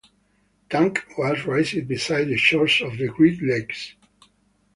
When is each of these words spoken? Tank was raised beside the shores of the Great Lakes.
Tank 0.67 1.05
was 1.15 1.45
raised 1.45 1.87
beside 1.87 2.23
the 2.23 2.35
shores 2.35 2.81
of 2.81 2.97
the 2.97 3.05
Great 3.09 3.39
Lakes. 3.43 3.93